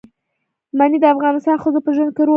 منی 0.77 0.97
د 1.01 1.05
افغان 1.13 1.35
ښځو 1.63 1.79
په 1.85 1.91
ژوند 1.95 2.11
کې 2.15 2.21
رول 2.21 2.21
لري. 2.25 2.29